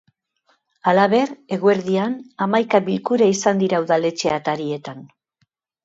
Halaber, 0.91 1.33
eguerdian, 1.59 2.17
hamaika 2.47 2.83
bilkura 2.91 3.31
izan 3.37 3.65
dira 3.65 3.87
udaletxe-atarietan. 3.87 5.11